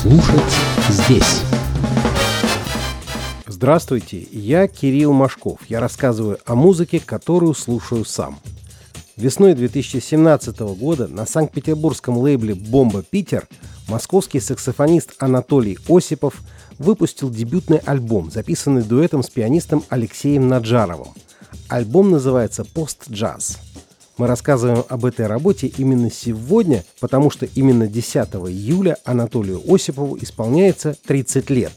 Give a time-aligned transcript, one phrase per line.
[0.00, 0.40] Слушать
[0.88, 1.42] здесь.
[3.46, 5.60] Здравствуйте, я Кирилл Машков.
[5.68, 8.38] Я рассказываю о музыке, которую слушаю сам.
[9.18, 13.46] Весной 2017 года на санкт-петербургском лейбле «Бомба Питер»
[13.88, 16.40] московский саксофонист Анатолий Осипов
[16.78, 21.08] выпустил дебютный альбом, записанный дуэтом с пианистом Алексеем Наджаровым.
[21.68, 23.58] Альбом называется «Пост-джаз».
[24.20, 28.14] Мы рассказываем об этой работе именно сегодня, потому что именно 10
[28.50, 31.72] июля Анатолию Осипову исполняется 30 лет.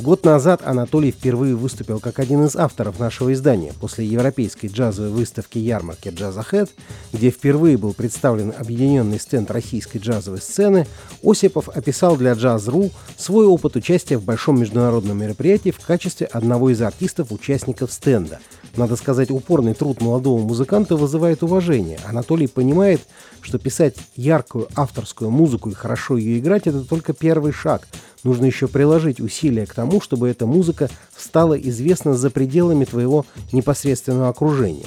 [0.00, 5.58] Год назад Анатолий впервые выступил как один из авторов нашего издания после европейской джазовой выставки
[5.58, 6.68] ярмарки «Джазахед»,
[7.12, 10.84] где впервые был представлен объединенный стенд российской джазовой сцены,
[11.22, 16.82] Осипов описал для Джаз.ру свой опыт участия в большом международном мероприятии в качестве одного из
[16.82, 18.40] артистов-участников стенда–
[18.76, 21.98] надо сказать, упорный труд молодого музыканта вызывает уважение.
[22.06, 23.00] Анатолий понимает,
[23.40, 27.88] что писать яркую авторскую музыку и хорошо ее играть– это только первый шаг.
[28.24, 34.28] Нужно еще приложить усилия к тому, чтобы эта музыка стала известна за пределами твоего непосредственного
[34.28, 34.86] окружения.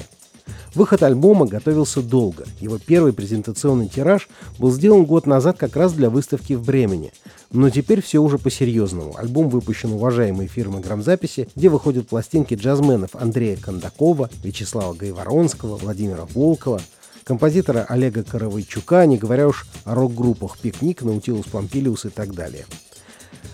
[0.74, 2.44] Выход альбома готовился долго.
[2.60, 7.12] Его первый презентационный тираж был сделан год назад как раз для выставки в Бремени.
[7.50, 9.16] Но теперь все уже по-серьезному.
[9.18, 16.80] Альбом выпущен уважаемой фирмой грамзаписи, где выходят пластинки джазменов Андрея Кондакова, Вячеслава Гайворонского, Владимира Волкова,
[17.24, 22.64] композитора Олега Коровойчука, не говоря уж о рок-группах «Пикник», «Наутилус Помпилиус» и так далее.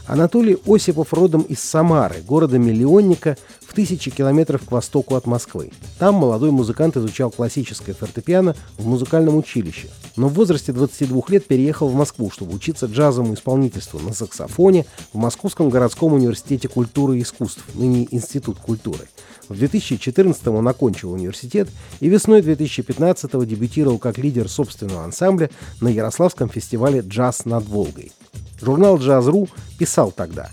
[0.09, 5.71] Анатолий Осипов родом из Самары, города-миллионника в тысячи километров к востоку от Москвы.
[5.99, 11.89] Там молодой музыкант изучал классическое фортепиано в музыкальном училище, но в возрасте 22 лет переехал
[11.89, 17.63] в Москву, чтобы учиться джазовому исполнительству на саксофоне в Московском городском университете культуры и искусств,
[17.75, 19.07] ныне Институт культуры.
[19.51, 21.69] В 2014 он окончил университет
[22.01, 25.51] и весной 2015 дебютировал как лидер собственного ансамбля
[25.83, 28.13] на Ярославском фестивале «Джаз над Волгой».
[28.61, 30.51] Журнал «Джаз.ру» писал тогда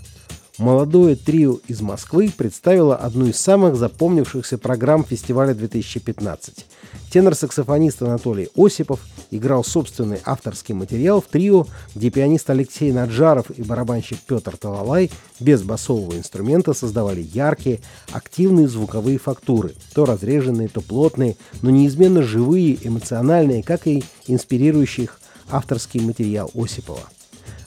[0.58, 6.64] «Молодое трио из Москвы представило одну из самых запомнившихся программ фестиваля 2015.
[7.10, 9.00] Тенор-саксофонист Анатолий Осипов
[9.30, 15.10] играл собственный авторский материал в трио, где пианист Алексей Наджаров и барабанщик Петр Талалай
[15.40, 17.80] без басового инструмента создавали яркие,
[18.12, 25.20] активные звуковые фактуры, то разреженные, то плотные, но неизменно живые, эмоциональные, как и инспирирующий их
[25.50, 27.02] авторский материал Осипова.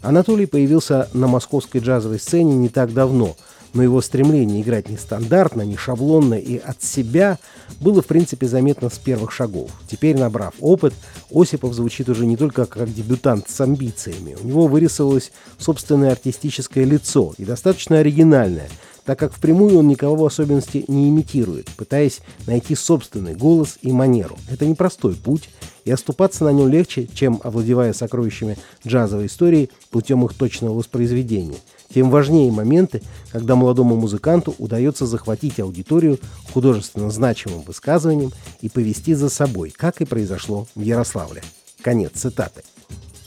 [0.02, 3.36] Анатолий появился на московской джазовой сцене не так давно,
[3.74, 7.38] но его стремление играть нестандартно, не шаблонно и от себя
[7.80, 9.72] было в принципе заметно с первых шагов.
[9.90, 10.94] Теперь, набрав опыт,
[11.32, 14.38] Осипов звучит уже не только как дебютант с амбициями.
[14.42, 18.70] У него вырисовалось собственное артистическое лицо и достаточно оригинальное–
[19.10, 24.38] так как впрямую он никого в особенности не имитирует, пытаясь найти собственный голос и манеру.
[24.52, 25.50] Это непростой путь,
[25.84, 28.56] и оступаться на нем легче, чем овладевая сокровищами
[28.86, 31.58] джазовой истории путем их точного воспроизведения.
[31.92, 36.20] Тем важнее моменты, когда молодому музыканту удается захватить аудиторию
[36.54, 38.32] художественно значимым высказыванием
[38.62, 41.42] и повести за собой, как и произошло в Ярославле.
[41.82, 42.62] Конец цитаты.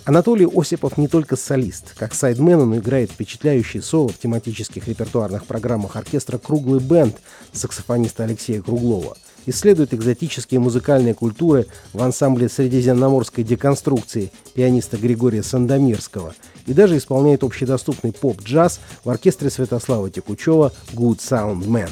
[0.04, 1.94] Анатолий Осипов не только солист.
[1.96, 7.16] Как сайдмен он играет впечатляющие соло в тематических репертуарных программах оркестра «Круглый бенд»
[7.52, 9.16] саксофониста Алексея Круглова.
[9.46, 16.34] Исследует экзотические музыкальные культуры в ансамбле средиземноморской деконструкции пианиста Григория Сандомирского
[16.66, 21.90] и даже исполняет общедоступный поп-джаз в оркестре Святослава Текучева «Good Sound Man».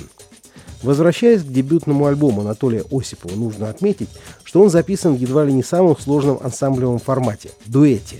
[0.82, 4.08] Возвращаясь к дебютному альбому Анатолия Осипова, нужно отметить,
[4.44, 8.16] что он записан едва ли не самым сложном ансамблевом формате– дуэте.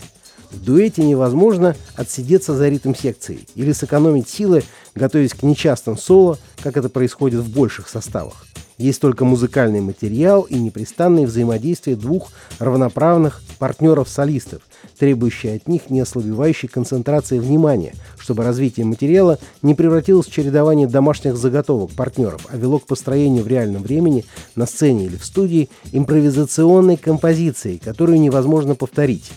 [0.50, 4.62] В дуэте невозможно отсидеться за ритм секции или сэкономить силы,
[4.94, 8.44] готовясь к нечастым соло, как это происходит в больших составах.
[8.76, 14.62] Есть только музыкальный материал и непрестанное взаимодействие двух равноправных партнеров-солистов,
[15.00, 21.90] требующие от них неослабевающей концентрации внимания, чтобы развитие материала не превратилось в чередование домашних заготовок
[21.92, 27.80] партнеров, а вело к построению в реальном времени на сцене или в студии импровизационной композиции,
[27.82, 29.32] которую невозможно повторить.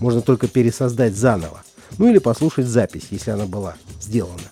[0.00, 1.62] Можно только пересоздать заново.
[1.96, 4.50] Ну или послушать запись, если она была сделана.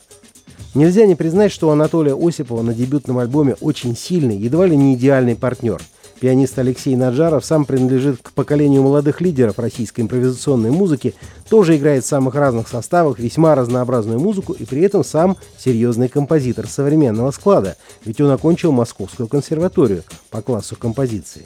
[0.74, 4.94] Нельзя не признать, что у Анатолия Осипова на дебютном альбоме очень сильный, едва ли не
[4.94, 5.82] идеальный партнер.
[6.22, 11.16] Пианист Алексей Наджаров сам принадлежит к поколению молодых лидеров российской импровизационной музыки,
[11.48, 16.68] тоже играет в самых разных составах весьма разнообразную музыку и при этом сам серьезный композитор
[16.68, 21.44] современного склада, ведь он окончил Московскую консерваторию по классу композиции.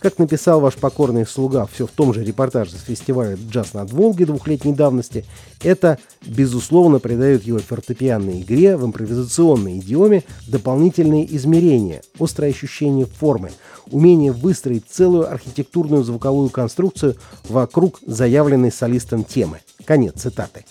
[0.00, 4.22] Как написал ваш покорный слуга все в том же репортаже с фестиваля «Джаз над Волги»
[4.22, 5.24] двухлетней давности,
[5.60, 13.50] это, безусловно, придает его фортепианной игре в импровизационной идиоме дополнительные измерения, острое ощущение формы,
[13.90, 17.16] умение выстроить целую архитектурную звуковую конструкцию
[17.48, 19.58] вокруг заявленной солистом темы.
[19.84, 20.64] Конец цитаты.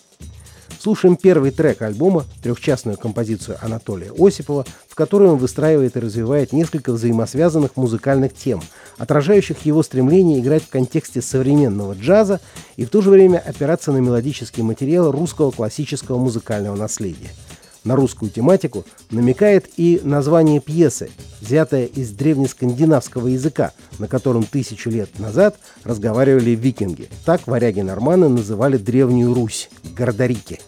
[0.79, 6.94] Слушаем первый трек альбома, трехчастную композицию Анатолия Осипова, в которой он выстраивает и развивает несколько
[6.94, 8.62] взаимосвязанных музыкальных тем,
[8.97, 12.39] отражающих его стремление играть в контексте современного джаза
[12.75, 17.31] и в то же время опираться на мелодический материал русского классического музыкального наследия–
[17.88, 21.10] на русскую тематику намекает и название пьесы,
[21.42, 27.10] взятое из древнескандинавского языка, на котором тысячу лет назад разговаривали викинги.
[27.25, 30.60] Так варяги-норманы называли Древнюю Русь– Гордорики.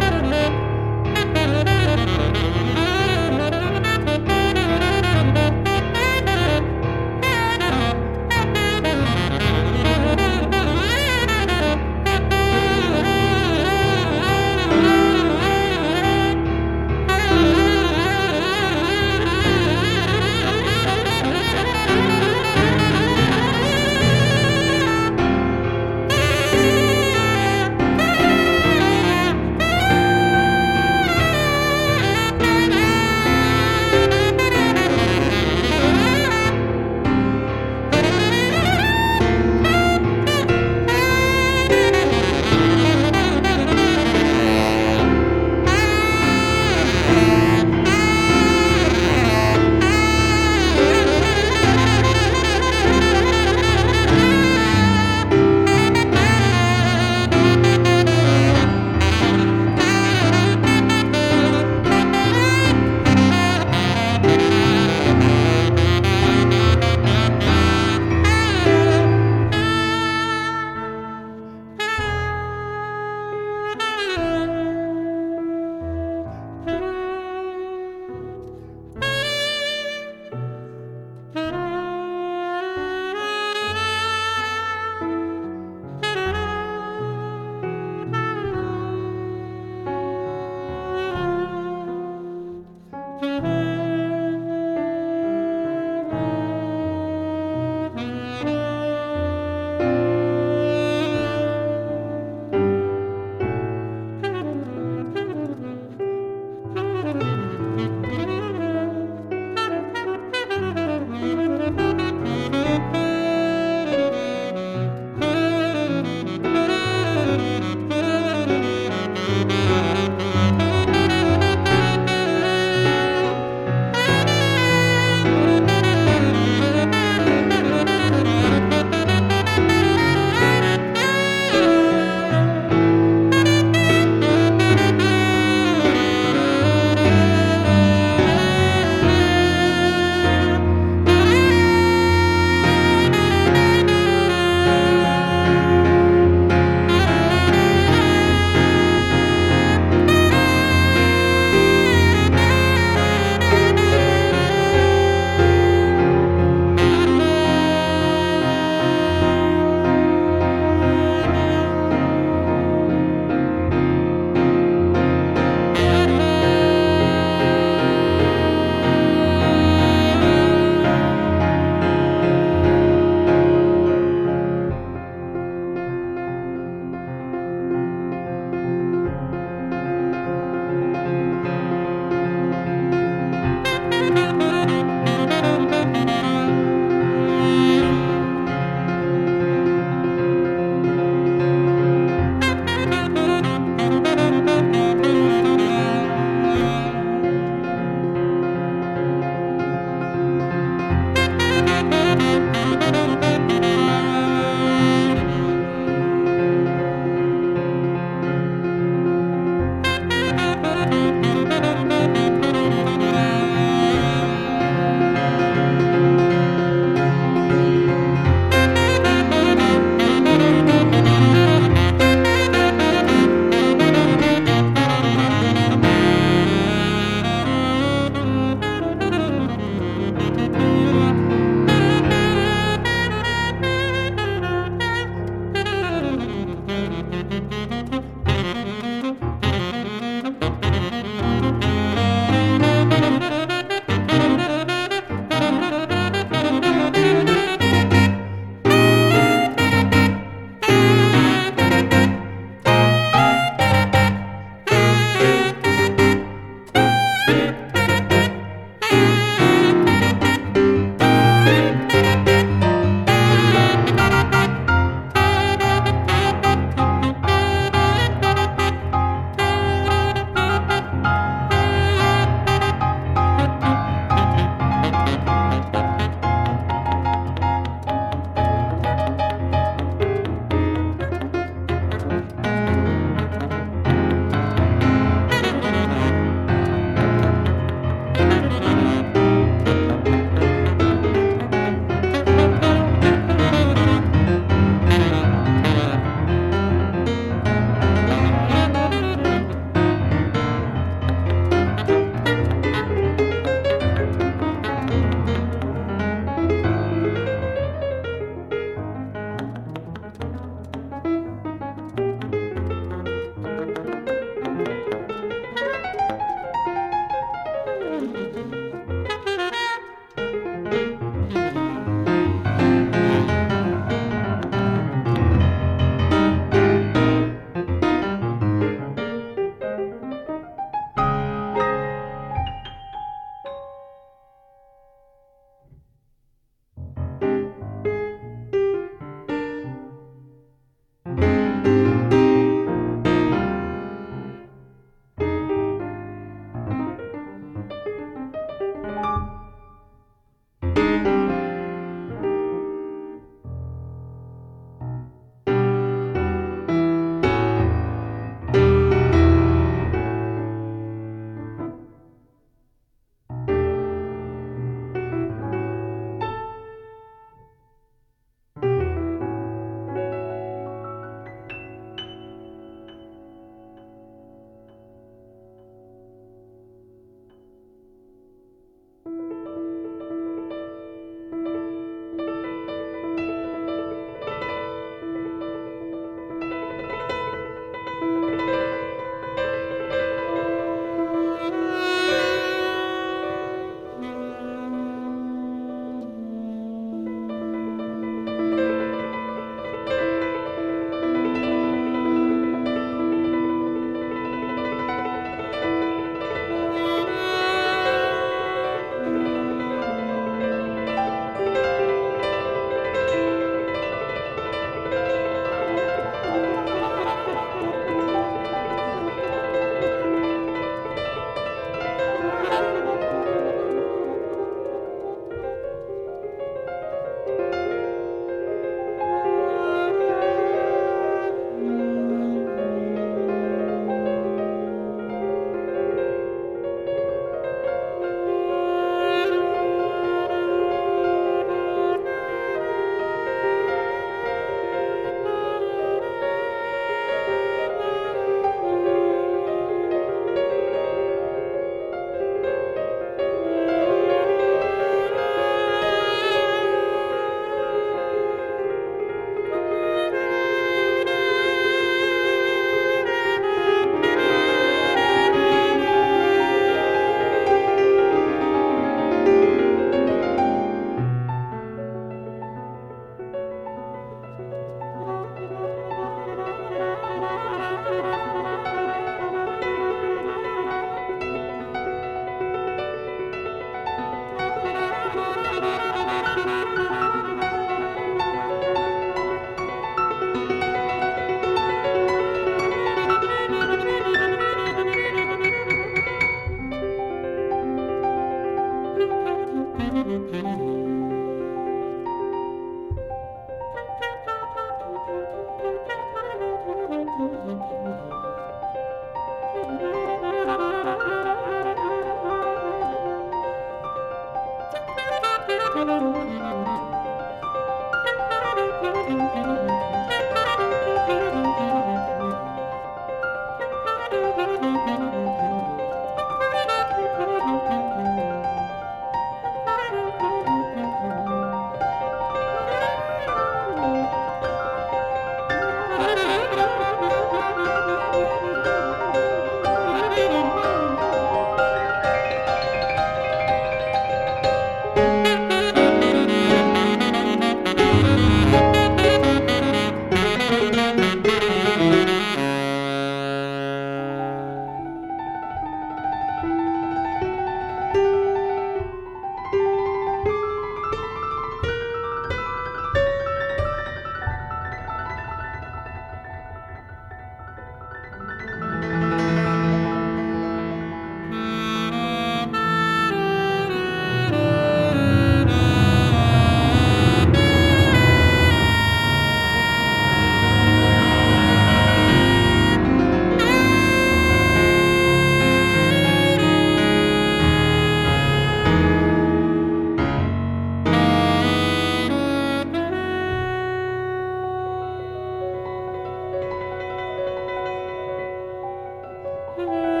[599.57, 599.91] Mm-hmm.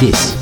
[0.00, 0.39] Слушать здесь.